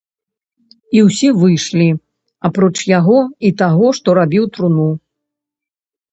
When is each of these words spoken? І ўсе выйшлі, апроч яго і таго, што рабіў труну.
І 0.99 1.01
ўсе 1.07 1.27
выйшлі, 1.41 1.89
апроч 2.49 2.71
яго 2.99 3.17
і 3.49 3.51
таго, 3.59 3.91
што 3.99 4.15
рабіў 4.19 4.47
труну. 4.57 4.87